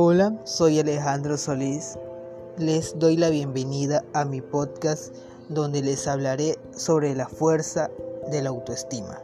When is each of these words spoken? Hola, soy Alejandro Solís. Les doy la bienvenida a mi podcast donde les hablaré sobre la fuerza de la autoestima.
Hola, 0.00 0.32
soy 0.44 0.78
Alejandro 0.78 1.36
Solís. 1.36 1.98
Les 2.56 2.96
doy 3.00 3.16
la 3.16 3.30
bienvenida 3.30 4.04
a 4.14 4.24
mi 4.24 4.40
podcast 4.40 5.12
donde 5.48 5.82
les 5.82 6.06
hablaré 6.06 6.56
sobre 6.70 7.16
la 7.16 7.26
fuerza 7.26 7.90
de 8.30 8.40
la 8.40 8.50
autoestima. 8.50 9.18